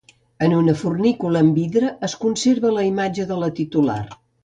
En 0.45 0.55
una 0.59 0.73
fornícula 0.79 1.43
amb 1.45 1.53
vidre 1.61 1.93
es 2.09 2.17
conserva 2.25 2.75
la 2.81 2.89
imatge 2.91 3.31
de 3.35 3.43
la 3.47 3.55
titular. 3.63 4.05